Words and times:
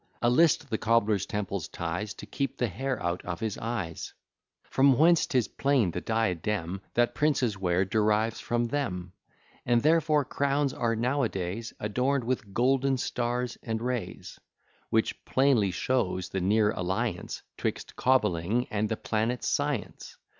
A 0.23 0.31
list 0.31 0.67
the 0.71 0.79
cobbler's 0.79 1.27
temples 1.27 1.67
ties, 1.67 2.15
To 2.15 2.25
keep 2.25 2.57
the 2.57 2.65
hair 2.67 2.99
out 3.03 3.23
of 3.23 3.39
his 3.39 3.59
eyes; 3.59 4.15
From 4.63 4.97
whence 4.97 5.27
'tis 5.27 5.47
plain 5.47 5.91
the 5.91 6.01
diadem 6.01 6.81
That 6.95 7.13
princes 7.13 7.55
wear 7.55 7.85
derives 7.85 8.39
from 8.39 8.65
them; 8.65 9.11
And 9.63 9.83
therefore 9.83 10.25
crowns 10.25 10.73
are 10.73 10.95
now 10.95 11.21
a 11.21 11.29
days 11.29 11.73
Adorn'd 11.79 12.23
with 12.23 12.51
golden 12.51 12.97
stars 12.97 13.59
and 13.61 13.79
rays; 13.79 14.39
Which 14.89 15.23
plainly 15.23 15.69
shows 15.69 16.29
the 16.29 16.41
near 16.41 16.71
alliance 16.71 17.43
'Twixt 17.57 17.95
cobbling 17.95 18.65
and 18.71 18.89
the 18.89 18.97
planet's 18.97 19.47
science. 19.47 20.17